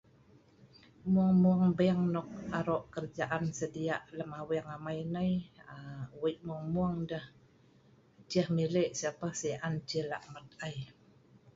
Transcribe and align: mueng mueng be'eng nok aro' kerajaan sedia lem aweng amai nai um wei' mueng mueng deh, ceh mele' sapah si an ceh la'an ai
mueng 1.13 1.35
mueng 1.43 1.63
be'eng 1.77 2.03
nok 2.13 2.29
aro' 2.57 2.87
kerajaan 2.93 3.45
sedia 3.59 3.95
lem 4.17 4.31
aweng 4.41 4.69
amai 4.75 4.99
nai 5.15 5.31
um 5.75 5.99
wei' 6.21 6.43
mueng 6.47 6.65
mueng 6.75 6.97
deh, 7.09 7.25
ceh 8.31 8.47
mele' 8.55 8.93
sapah 8.99 9.33
si 9.39 9.49
an 9.65 9.75
ceh 9.89 10.05
la'an 10.11 10.45
ai 10.67 10.75